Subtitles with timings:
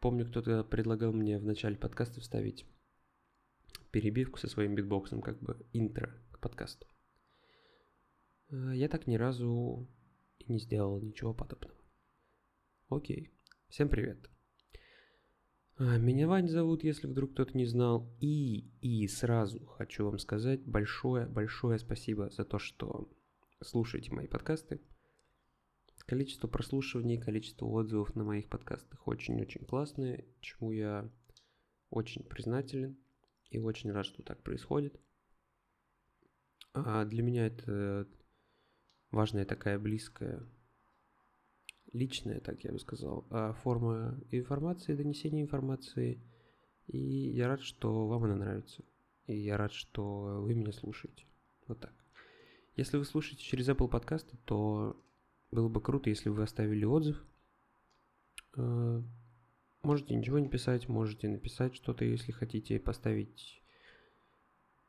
[0.00, 2.66] помню, кто-то предлагал мне в начале подкаста вставить
[3.90, 6.86] перебивку со своим битбоксом, как бы интро к подкасту.
[8.50, 9.88] Э, я так ни разу
[10.38, 11.74] и не сделал ничего подобного.
[12.88, 13.30] Окей.
[13.68, 14.30] Всем привет.
[15.76, 18.16] А, меня Вань зовут, если вдруг кто-то не знал.
[18.20, 23.08] И, и сразу хочу вам сказать большое-большое спасибо за то, что
[23.62, 24.80] слушаете мои подкасты.
[26.08, 31.06] Количество прослушиваний, количество отзывов на моих подкастах очень-очень классное, чему я
[31.90, 32.96] очень признателен
[33.50, 34.98] и очень рад, что так происходит.
[36.72, 38.08] А для меня это
[39.10, 40.48] важная такая близкая,
[41.92, 46.22] личная, так я бы сказал, а форма информации, донесения информации.
[46.86, 48.82] И я рад, что вам она нравится.
[49.26, 51.26] И я рад, что вы меня слушаете.
[51.66, 51.92] Вот так.
[52.76, 54.98] Если вы слушаете через Apple подкасты, то
[55.50, 57.24] было бы круто, если бы вы оставили отзыв.
[58.56, 59.02] А,
[59.82, 63.62] можете ничего не писать, можете написать что-то, если хотите, поставить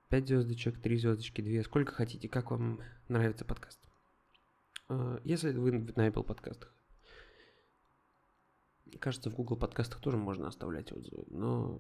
[0.10, 3.80] 5 звездочек, 3 звездочки, 2, сколько хотите, как вам нравится подкаст.
[4.90, 6.76] А, если вы на Apple подкастах.
[9.00, 11.80] Кажется, в Google подкастах тоже можно оставлять отзывы, но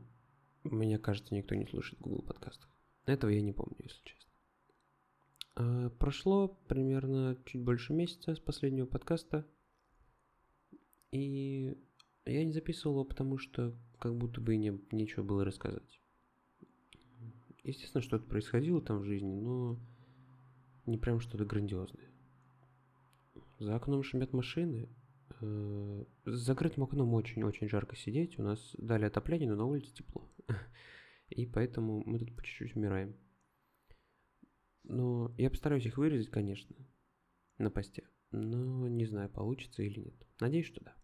[0.64, 2.69] мне кажется, никто не слушает Google подкастах.
[3.05, 4.19] Этого я не помню, если честно.
[5.59, 9.45] А, прошло примерно чуть больше месяца с последнего подкаста,
[11.11, 11.77] и
[12.25, 15.99] я не записывал его, потому что как будто бы не, нечего было рассказать.
[17.63, 19.77] Естественно, что-то происходило там в жизни, но
[20.85, 22.09] не прям что-то грандиозное.
[23.57, 24.87] За окном шумят машины.
[25.41, 28.39] Э, с закрытым окном очень-очень жарко сидеть.
[28.39, 30.31] У нас дали отопление, но на улице тепло.
[31.30, 33.13] И поэтому мы тут по чуть-чуть умираем.
[34.90, 36.76] Но я постараюсь их вырезать, конечно,
[37.58, 38.09] на посте.
[38.32, 40.28] Но не знаю, получится или нет.
[40.42, 40.95] Надеюсь, что да.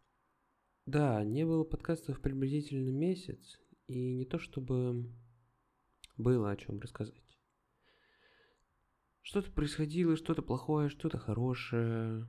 [0.85, 3.61] Да, не было подкастов приблизительно месяц.
[3.87, 5.09] И не то чтобы
[6.17, 7.15] было о чем рассказать.
[9.21, 12.27] Что-то происходило, что-то плохое, что-то хорошее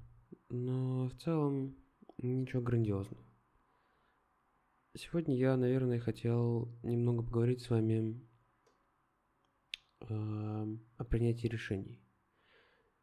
[0.48, 1.76] но в целом
[2.18, 3.24] ничего грандиозного.
[4.94, 8.20] Сегодня я, наверное, хотел немного поговорить с вами
[10.08, 12.00] о принятии решений.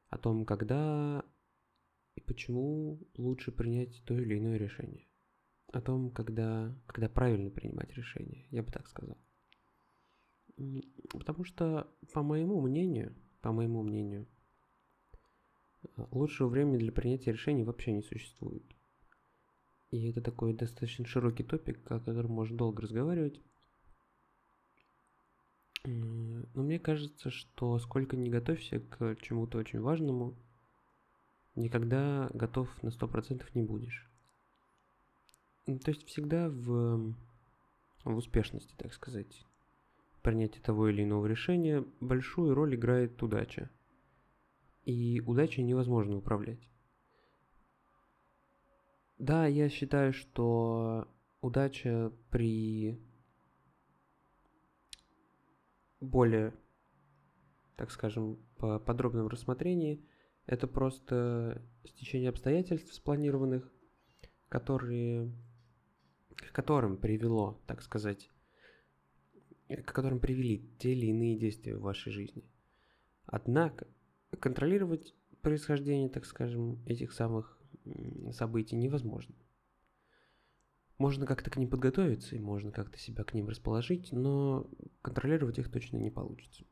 [0.10, 1.24] О том, когда
[2.16, 5.08] и почему лучше принять то или иное решение.
[5.72, 9.18] О том, когда, когда правильно принимать решение, я бы так сказал.
[11.12, 14.28] Потому что, по моему мнению, по моему мнению,
[16.12, 18.64] Лучшего времени для принятия решений вообще не существует.
[19.92, 23.42] И это такой достаточно широкий топик, о котором можно долго разговаривать.
[25.86, 30.36] Но мне кажется, что сколько не готовься к чему-то очень важному,
[31.56, 34.10] никогда готов на 100% не будешь.
[35.66, 37.14] То есть всегда в,
[38.04, 39.46] в успешности, так сказать,
[40.22, 43.70] принятия того или иного решения большую роль играет удача–
[44.86, 46.60] и удачей невозможно управлять.
[49.18, 51.08] Да, я считаю, что
[51.42, 53.00] удача при
[56.04, 56.54] более,
[57.76, 60.06] так скажем, по подробном рассмотрении
[60.46, 63.72] это просто стечение обстоятельств спланированных,
[64.50, 65.32] которые,
[66.36, 68.30] к которым привело, так сказать,
[69.68, 72.44] к которым привели те или иные действия в вашей жизни.
[73.26, 73.88] Однако
[74.40, 77.58] контролировать происхождение, так скажем, этих самых
[78.32, 79.36] событий невозможно.
[81.04, 84.70] Можно как-то к ним подготовиться и можно как-то себя к ним расположить, но
[85.02, 86.64] контролировать их точно не получится.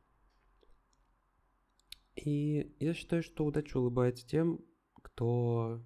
[2.16, 4.64] И я считаю, что удача улыбается тем,
[5.02, 5.84] кто,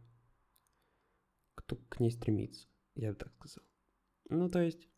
[1.54, 3.64] кто к ней стремится, я бы так сказал.
[4.28, 4.88] Ну, то есть,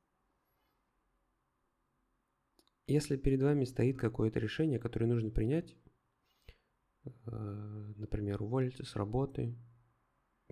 [2.87, 5.75] если перед вами стоит какое-то решение, которое нужно принять,
[7.26, 9.54] Э, например, уволиться с работы,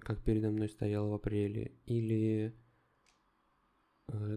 [0.01, 2.55] как передо мной стояло в апреле, или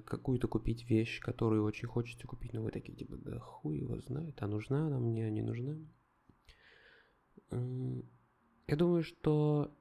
[0.05, 4.41] какую-то купить вещь, которую очень хочется купить, но вы такие, типа, да хуй его знает,
[4.41, 5.77] а нужна она мне, а не нужна.
[7.51, 9.71] Я думаю, что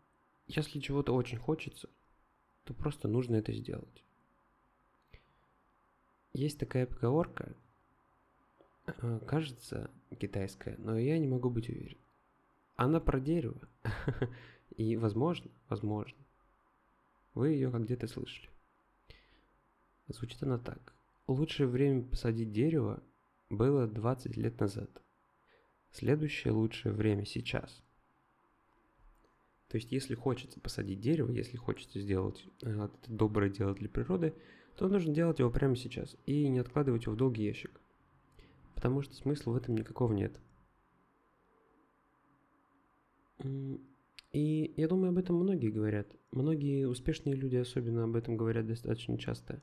[0.47, 1.89] если чего-то очень хочется,
[2.65, 4.05] то просто нужно это сделать.
[6.33, 7.55] Есть такая поговорка,
[8.87, 11.99] э, кажется, китайская, но я не могу быть уверен.
[12.77, 13.61] Она про дерево.
[14.77, 16.19] И возможно, возможно,
[17.35, 18.49] вы ее как где-то слышали.
[20.09, 20.95] Звучит она так.
[21.27, 23.03] Лучшее время посадить дерево
[23.51, 24.91] было 20 лет назад.
[25.93, 27.83] Следующее лучшее время сейчас.
[29.69, 34.35] То есть, если хочется посадить дерево, если хочется сделать э, это доброе дело для природы,
[34.77, 37.79] то нужно делать его прямо сейчас и не откладывать его в долгий ящик.
[38.75, 40.41] Потому что смысла в этом никакого нет.
[44.33, 46.09] И я думаю, об этом многие говорят.
[46.31, 49.61] Многие успешные люди особенно об этом говорят достаточно часто.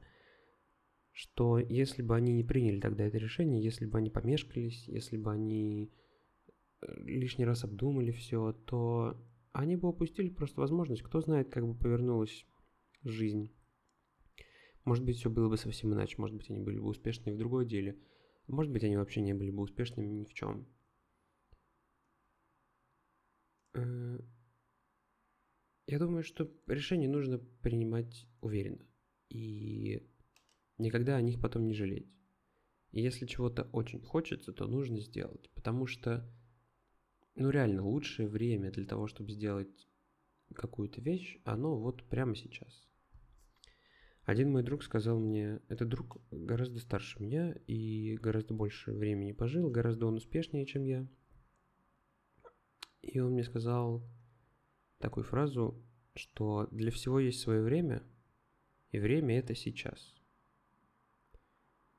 [1.16, 5.32] Что если бы они не приняли тогда это решение, если бы они помешкались, если бы
[5.32, 5.94] они
[6.82, 9.18] э, лишний раз обдумали все, то
[9.54, 11.04] они бы упустили просто возможность.
[11.04, 12.46] Кто знает, как бы повернулась
[13.04, 13.56] жизнь.
[14.84, 16.16] Может быть, все было бы совсем иначе.
[16.18, 17.98] Может быть, они были бы успешны в другой деле.
[18.48, 20.68] Может быть, они вообще не были бы успешными ни в чем.
[23.74, 24.20] Э,
[25.88, 28.86] я думаю, что решение нужно принимать уверенно.
[29.30, 30.06] И
[30.78, 32.12] никогда о них потом не жалеть.
[32.92, 35.50] И если чего-то очень хочется, то нужно сделать.
[35.54, 36.30] Потому что
[37.36, 39.88] ну реально, лучшее время для того, чтобы сделать
[40.54, 42.88] какую-то вещь, оно вот прямо сейчас.
[44.24, 49.70] Один мой друг сказал мне, этот друг гораздо старше меня и гораздо больше времени пожил,
[49.70, 51.08] гораздо он успешнее, чем я.
[53.02, 54.04] И он мне сказал
[54.98, 55.84] такую фразу,
[56.16, 58.02] что для всего есть свое время,
[58.90, 60.16] и время это сейчас.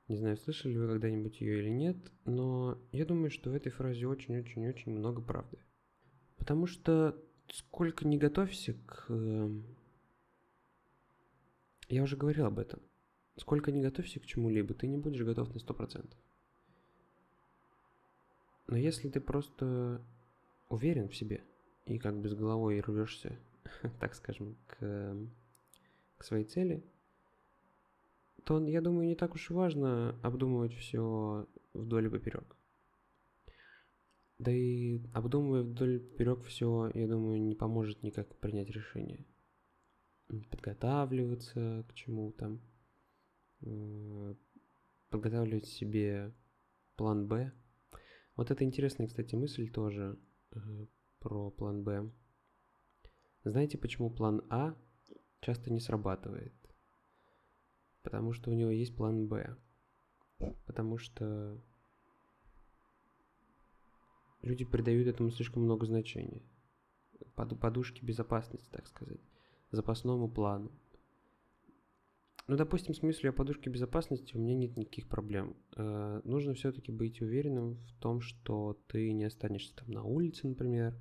[0.08, 4.06] Не знаю, слышали вы когда-нибудь ее или нет, но я думаю, что в этой фразе
[4.06, 5.58] очень-очень-очень много правды.
[6.36, 9.06] Потому что сколько не готовься к...
[9.08, 9.64] Эм,
[11.88, 12.80] я уже говорил об этом.
[13.36, 16.08] Сколько не готовься к чему-либо, ты не будешь готов на 100%.
[18.68, 20.00] Но если ты просто
[20.68, 21.42] уверен в себе
[21.84, 23.36] и как бы с головой рвешься,
[24.00, 25.16] так скажем, к,
[26.18, 26.84] к своей цели–
[28.46, 32.56] то, я думаю, не так уж и важно обдумывать все вдоль и поперек.
[34.38, 39.26] Да и обдумывая вдоль и поперек все, я думаю, не поможет никак принять решение.
[40.28, 42.60] Подготавливаться к чему там,
[43.62, 44.34] э,
[45.10, 46.32] подготавливать себе
[46.94, 47.52] план Б.
[48.36, 50.20] Вот это интересная, кстати, мысль тоже
[50.52, 50.58] э,
[51.18, 52.12] про план Б.
[53.42, 54.76] Знаете, почему план А
[55.40, 56.52] часто не срабатывает?
[58.06, 59.56] Потому что у него есть план Б.
[60.64, 61.60] Потому что
[64.42, 66.40] люди придают этому слишком много значения.
[67.34, 69.18] Под, подушки безопасности, так сказать.
[69.72, 70.70] Запасному плану.
[72.46, 75.56] Ну, допустим, с мыслью о подушке безопасности у меня нет никаких проблем.
[75.76, 80.94] Э, нужно все-таки быть уверенным в том, что ты не останешься там на улице, например,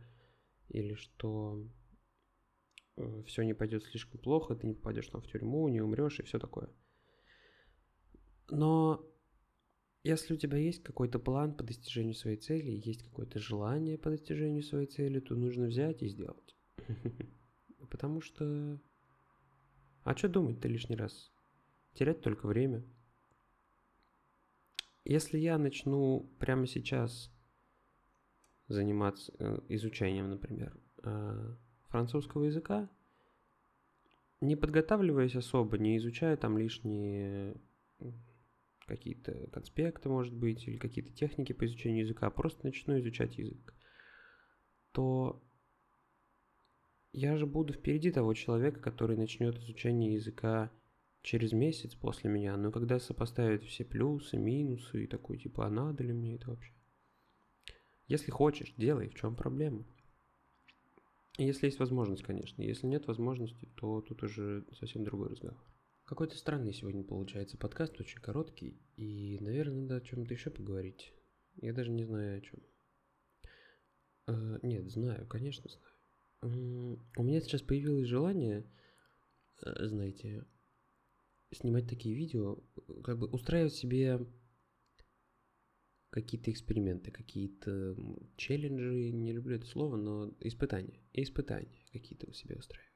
[0.69, 1.63] или что
[2.97, 6.23] э, все не пойдет слишком плохо, ты не попадешь там в тюрьму, не умрешь и
[6.23, 6.67] все такое.
[8.49, 9.05] Но
[10.03, 14.61] если у тебя есть какой-то план по достижению своей цели, есть какое-то желание по достижению
[14.61, 16.55] своей цели, то нужно взять и сделать.
[17.89, 18.79] Потому что...
[20.03, 21.31] А что думать-то лишний раз?
[21.93, 22.83] Терять только время.
[25.05, 27.31] Если я начну прямо сейчас
[28.67, 31.55] заниматься э, изучением, например, э,
[31.87, 32.89] французского языка,
[34.41, 37.55] не подготавливаясь особо, не изучая там лишние
[38.85, 43.73] какие-то конспекты, может быть, или какие-то техники по изучению языка, а просто начну изучать язык,
[44.91, 45.41] то
[47.11, 50.71] я же буду впереди того человека, который начнет изучение языка
[51.21, 56.03] через месяц после меня, но когда сопоставит все плюсы, минусы и такой типа, а надо
[56.03, 56.73] ли мне это вообще?
[58.07, 59.85] Если хочешь, делай, в чем проблема?
[61.37, 62.61] Если есть возможность, конечно.
[62.61, 65.61] Если нет возможности, то тут уже совсем другой разговор.
[66.05, 71.11] Какой-то странный сегодня получается подкаст, очень короткий, и, наверное, надо о чем-то еще поговорить.
[71.55, 72.59] Я даже не знаю о чем.
[74.27, 77.03] А, нет, знаю, конечно, знаю.
[77.17, 78.71] У меня сейчас появилось желание,
[79.63, 80.45] э, знаете,
[81.51, 82.57] снимать такие видео,
[83.03, 84.19] как бы устраивать себе
[86.11, 87.97] какие-то эксперименты, какие-то
[88.37, 92.94] челленджи, не люблю это слово, но испытания, испытания какие-то у себя устраивать.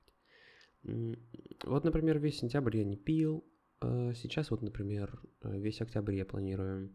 [0.84, 3.46] Вот, например, весь сентябрь я не пил.
[3.82, 6.94] А сейчас вот, например, весь октябрь я планирую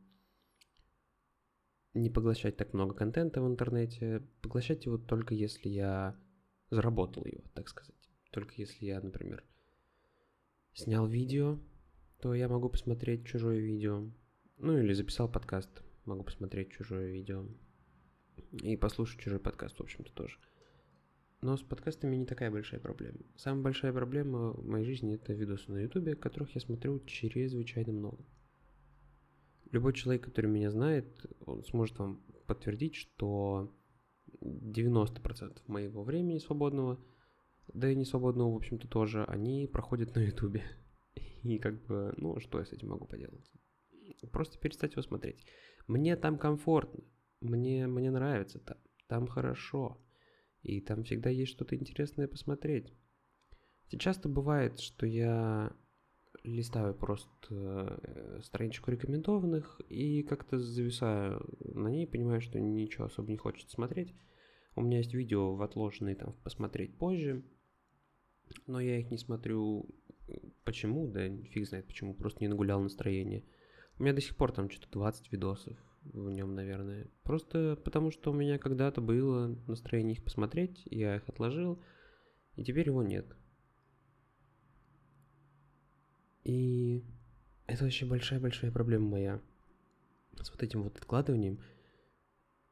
[1.95, 6.21] не поглощать так много контента в интернете, поглощать его только если я
[6.71, 7.95] заработал его, так сказать.
[8.31, 9.45] Только если я, например,
[10.73, 11.61] снял видео,
[12.21, 14.11] то я могу посмотреть чужое видео.
[14.59, 15.71] Ну или записал подкаст,
[16.05, 17.47] могу посмотреть чужое видео.
[18.63, 20.39] И послушать чужой подкаст, в общем-то, тоже.
[21.45, 23.19] Но с подкастами не такая большая проблема.
[23.37, 28.25] Самая большая проблема в моей жизни это видосы на ютубе, которых я смотрю чрезвычайно много.
[29.71, 31.07] Любой человек, который меня знает,
[31.45, 33.77] он сможет вам подтвердить, что
[34.41, 36.99] 90% моего времени свободного
[37.69, 40.63] да и не свободного, в общем-то, тоже, они проходят на Ютубе.
[41.43, 43.53] И как бы, ну, что я с этим могу поделать?
[44.33, 45.45] Просто перестать его смотреть.
[45.89, 47.05] Мне там комфортно,
[47.43, 50.01] мне, мне нравится там, там хорошо.
[50.65, 52.93] И там всегда есть что-то интересное посмотреть.
[53.99, 55.73] Часто бывает, что я
[56.43, 63.37] листаю просто э, страничку рекомендованных и как-то зависаю на ней, понимаю, что ничего особо не
[63.37, 64.15] хочется смотреть.
[64.75, 67.45] У меня есть видео в отложенные там посмотреть позже,
[68.67, 69.89] но я их не смотрю.
[70.65, 71.07] Почему?
[71.07, 73.45] Да фиг знает почему, просто не нагулял настроение.
[73.99, 75.79] У меня до сих пор там что-то 20 видосов
[76.13, 77.09] в нем, наверное.
[77.23, 81.83] Просто потому, что у меня когда-то было настроение их посмотреть, я их отложил,
[82.57, 83.27] и теперь его нет.
[86.45, 87.03] И
[87.67, 89.43] это вообще большая-большая проблема моя.
[90.41, 91.61] С вот этим вот откладыванием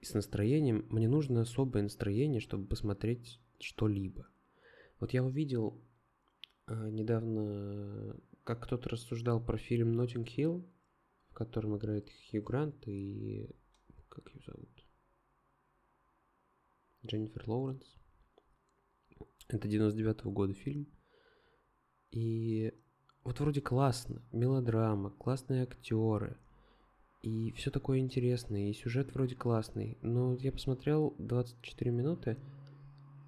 [0.01, 0.87] и с настроением.
[0.91, 4.27] Мне нужно особое настроение, чтобы посмотреть что-либо.
[5.01, 5.83] Вот я увидел
[6.67, 10.69] э, недавно, как кто-то рассуждал про фильм «Ноттинг Хилл»,
[11.33, 13.49] в котором играет Хью Грант и...
[14.11, 14.85] Как ее зовут?
[17.07, 17.97] Дженнифер Лоуренс.
[19.49, 20.87] Это 99-го года фильм.
[22.11, 22.75] И
[23.25, 26.37] вот вроде классно, мелодрама, классные актеры,
[27.23, 32.37] и все такое интересное, и сюжет вроде классный, но я посмотрел 24 минуты,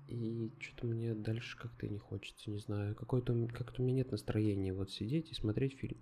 [0.09, 4.75] и что-то мне дальше как-то не хочется, не знаю, какой-то, как-то у меня нет настроения
[4.75, 5.99] вот сидеть и смотреть фильм.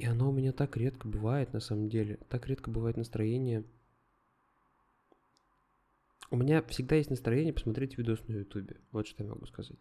[0.00, 3.64] И оно у меня так редко бывает, на самом деле, так редко бывает настроение.
[6.30, 9.78] У меня всегда есть настроение посмотреть видос на ютубе, вот что я могу сказать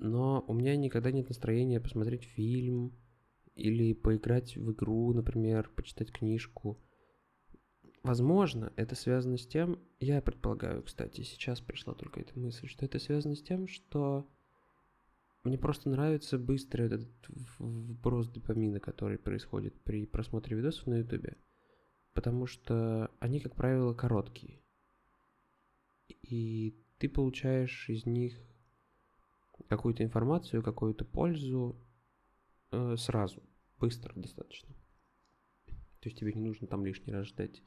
[0.00, 2.92] но у меня никогда нет настроения посмотреть фильм
[3.54, 6.78] или поиграть в игру, например, почитать книжку.
[8.02, 12.98] Возможно, это связано с тем, я предполагаю, кстати, сейчас пришла только эта мысль, что это
[12.98, 14.26] связано с тем, что
[15.42, 17.08] мне просто нравится быстрый этот
[17.58, 21.38] вброс допамина, который происходит при просмотре видосов на ютубе,
[22.12, 24.60] потому что они, как правило, короткие.
[26.08, 28.38] И ты получаешь из них
[29.68, 31.76] какую-то информацию, какую-то пользу
[32.72, 33.42] э, сразу,
[33.78, 34.74] быстро достаточно.
[36.00, 37.62] То есть тебе не нужно там лишний раз ждать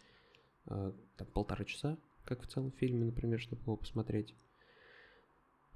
[0.68, 4.36] э, там, полтора часа, как в целом фильме, например, чтобы его посмотреть.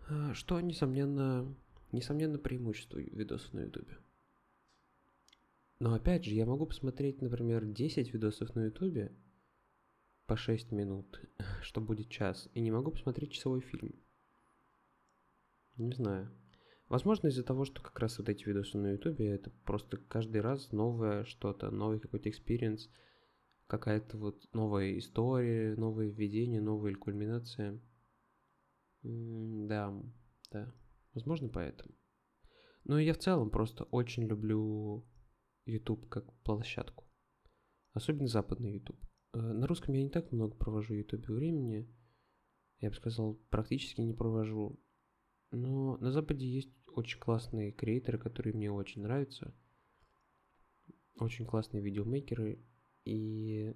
[0.10, 1.56] Э, что, несомненно,
[1.92, 3.98] несомненно, преимущество видосов на ютубе.
[5.80, 9.16] Но опять же, я могу посмотреть, например, 10 видосов на ютубе
[10.26, 11.22] по 6 минут,
[11.62, 13.96] что будет час, и не могу посмотреть часовой фильм.
[15.78, 16.32] Не знаю.
[16.90, 20.72] Возможно, из-за того, что как раз вот эти видосы на ютубе, это просто каждый раз
[20.72, 22.90] новое что-то, новый какой-то experience,
[23.68, 27.80] какая-то вот новая история, новое введение, новая кульминация.
[29.04, 29.94] да,
[30.52, 30.74] да.
[31.18, 31.96] Возможно, поэтому.
[32.84, 35.04] Ну и я в целом просто очень люблю
[35.66, 37.06] YouTube как площадку.
[37.94, 39.04] Особенно западный YouTube.
[39.34, 41.92] Э, на русском я не так много провожу YouTube времени.
[42.82, 44.80] Я бы сказал, практически не провожу.
[45.50, 49.56] Но на Западе есть очень классные креаторы, которые мне очень нравятся.
[51.16, 52.64] Очень классные видеомейкеры.
[53.06, 53.74] И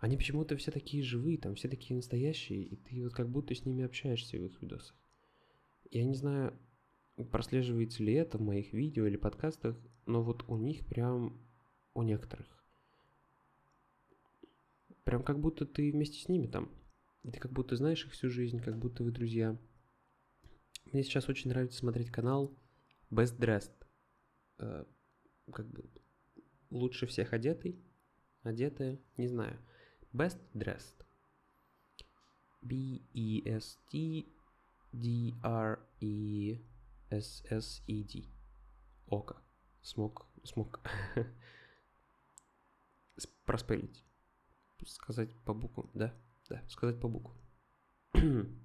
[0.00, 3.64] они почему-то все такие живые, там все такие настоящие, и ты вот как будто с
[3.64, 5.03] ними общаешься в их видосах.
[5.90, 6.58] Я не знаю,
[7.30, 9.76] прослеживается ли это в моих видео или подкастах,
[10.06, 11.40] но вот у них прям,
[11.94, 12.46] у некоторых,
[15.04, 16.70] прям как будто ты вместе с ними там.
[17.22, 19.56] Ты как будто знаешь их всю жизнь, как будто вы друзья.
[20.92, 22.54] Мне сейчас очень нравится смотреть канал
[23.10, 23.72] Best Dressed.
[24.58, 24.84] Э,
[25.52, 25.84] как бы
[26.70, 27.82] лучше всех одетый,
[28.42, 29.58] одетая, не знаю.
[30.12, 31.04] Best Dressed.
[32.60, 34.26] B-E-S-T
[35.00, 36.64] D-R-E-S-S-E-D.
[39.06, 39.36] Ока.
[39.82, 40.80] Смог, смог
[43.44, 44.04] проспелить.
[44.86, 46.14] Сказать по буквам, да,
[46.48, 47.36] да, сказать по буквам.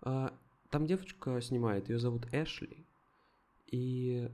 [0.00, 2.86] там девочка снимает, ее зовут Эшли,
[3.66, 4.30] и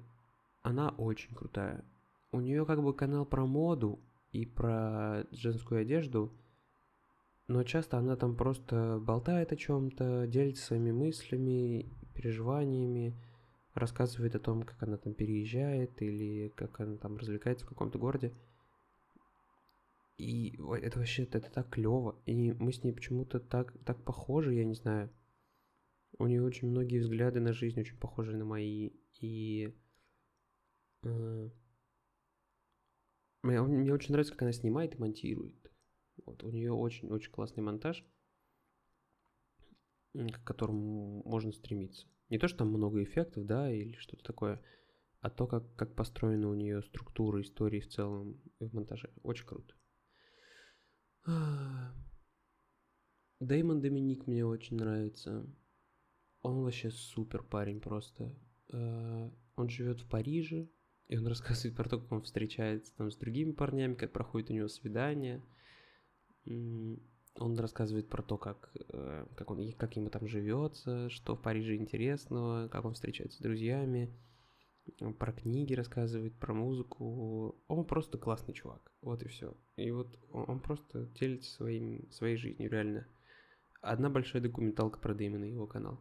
[0.62, 1.84] она очень крутая.
[2.30, 6.32] У нее как бы канал про моду и про женскую одежду,
[7.52, 13.14] но часто она там просто болтает о чем-то, делится своими мыслями, переживаниями,
[13.74, 18.32] рассказывает о том, как она там переезжает или как она там развлекается в каком-то городе.
[20.16, 22.20] И это вообще это так клево.
[22.24, 25.10] И мы с ней почему-то так, так похожи, я не знаю.
[26.18, 28.92] У нее очень многие взгляды на жизнь очень похожи на мои.
[29.20, 29.74] И
[31.02, 31.50] э,
[33.42, 35.61] мне, мне очень нравится, как она снимает и монтирует.
[36.26, 38.04] Вот, у нее очень-очень классный монтаж.
[40.14, 42.06] к которому можно стремиться.
[42.28, 44.62] Не то, что там много эффектов, да, или что-то такое,
[45.20, 49.10] а то, как, как построена у нее структура истории в целом и в монтаже.
[49.22, 49.74] Очень круто.
[53.40, 55.46] Дэймон Доминик мне очень нравится.
[56.42, 58.36] Он вообще супер парень просто.
[58.72, 60.68] Э, он живет в Париже,
[61.06, 64.54] и он рассказывает про то, как он встречается там с другими парнями, как проходит у
[64.54, 65.42] него свидание.
[66.46, 71.76] Он рассказывает про то, как, э, как, он, как ему там живется, что в Париже
[71.76, 74.12] интересного, как он встречается с друзьями.
[75.18, 77.56] Про книги рассказывает, про музыку.
[77.68, 78.92] Он просто классный чувак.
[79.00, 79.56] Вот и все.
[79.76, 83.06] И вот он просто делится своим, своей жизнью, реально.
[83.80, 86.00] Одна большая документалка про Дэймона и его канал.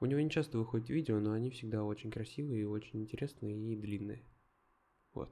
[0.00, 4.24] У него не часто выходят видео, но они всегда очень красивые, очень интересные и длинные.
[5.12, 5.30] Вот.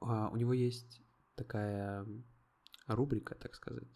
[0.00, 1.02] А у него есть
[1.36, 2.06] такая
[2.86, 3.88] рубрика, так сказать.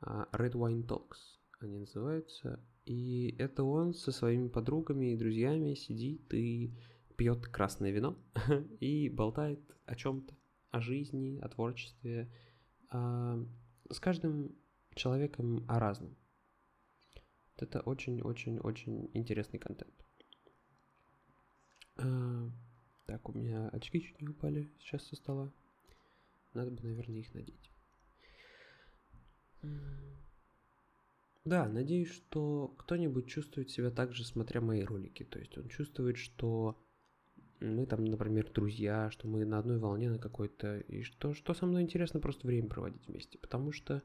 [0.00, 2.64] А, Red Wine Talks они называются.
[2.86, 6.74] И это он со своими подругами и друзьями сидит и
[7.16, 8.18] пьет красное вино
[8.80, 10.34] и болтает о чем-то,
[10.70, 12.32] о жизни, о творчестве,
[12.88, 13.38] а,
[13.90, 14.56] с каждым
[14.94, 16.16] человеком о разном.
[17.56, 19.94] Это очень-очень-очень интересный контент.
[21.96, 22.50] А,
[23.06, 25.52] так, у меня очки чуть не упали сейчас со стола.
[26.54, 27.70] Надо бы, наверное, их надеть.
[31.44, 35.24] Да, надеюсь, что кто-нибудь чувствует себя так же, смотря мои ролики.
[35.24, 36.82] То есть он чувствует, что
[37.60, 41.66] мы там, например, друзья, что мы на одной волне на какой-то, и что, что со
[41.66, 43.38] мной интересно просто время проводить вместе.
[43.38, 44.02] Потому что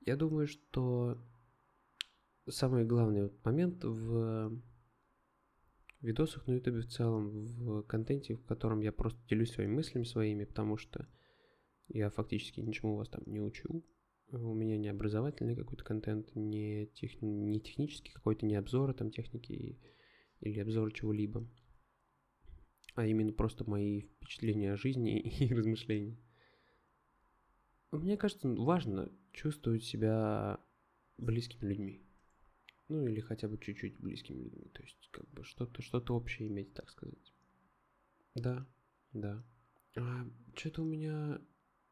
[0.00, 1.18] я думаю, что
[2.48, 4.62] самый главный момент в
[6.00, 10.44] видосах на ютубе в целом, в контенте, в котором я просто делюсь своими мыслями своими,
[10.44, 11.06] потому что
[11.88, 13.84] я фактически ничему вас там не учу,
[14.32, 19.78] у меня не образовательный какой-то контент, не, тех, не технический какой-то, не обзоры там техники
[20.40, 21.48] или обзоры чего-либо,
[22.94, 26.18] а именно просто мои впечатления о жизни и размышления.
[27.92, 30.60] Мне кажется, важно чувствовать себя
[31.18, 32.02] близкими людьми.
[32.88, 34.68] Ну или хотя бы чуть-чуть близкими людьми.
[34.72, 37.34] То есть как бы что-то что общее иметь, так сказать.
[38.34, 38.66] Да,
[39.12, 39.44] да.
[39.96, 41.40] А, что-то у меня,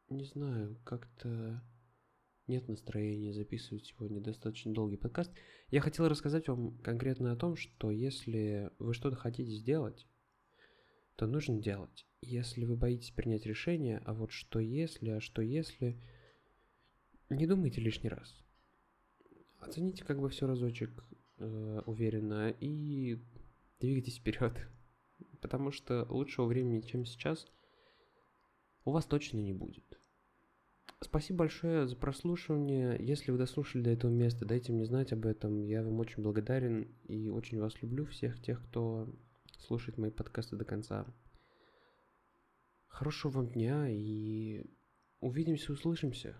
[0.09, 1.63] не знаю, как-то
[2.47, 5.33] нет настроения записывать сегодня достаточно долгий подкаст.
[5.71, 10.07] Я хотел рассказать вам конкретно о том, что если вы что-то хотите сделать,
[11.17, 12.07] то нужно делать.
[12.21, 16.01] Если вы боитесь принять решение, а вот что если, а что если,
[17.31, 18.45] не думайте лишний раз.
[19.59, 21.05] Оцените как бы все разочек
[21.39, 23.23] э, уверенно и
[23.81, 24.55] двигайтесь вперед.
[25.41, 27.47] Потому что лучшего времени, чем сейчас,
[28.85, 29.94] у вас точно не будет.
[31.05, 32.97] Спасибо большое за прослушивание.
[32.99, 35.63] Если вы дослушали до этого места, дайте мне знать об этом.
[35.63, 39.07] Я вам очень благодарен и очень вас люблю, всех тех, кто
[39.59, 41.07] слушает мои подкасты до конца.
[42.87, 44.65] Хорошего вам дня и
[45.21, 46.35] увидимся, услышимся.